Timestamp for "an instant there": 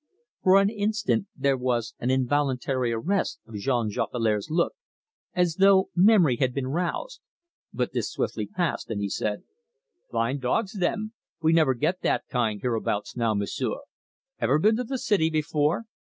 0.59-1.55